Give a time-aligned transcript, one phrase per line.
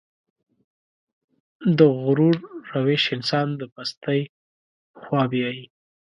[1.77, 2.37] د غرور
[2.73, 4.21] روش انسان د پستۍ
[4.93, 5.65] په خوا بيايي.